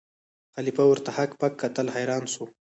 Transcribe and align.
خلیفه 0.55 0.83
ورته 0.87 1.09
هک 1.17 1.31
پک 1.39 1.53
کتل 1.61 1.87
حیران 1.95 2.23
سو 2.33 2.43